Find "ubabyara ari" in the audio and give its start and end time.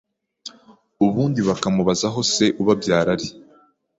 2.61-3.27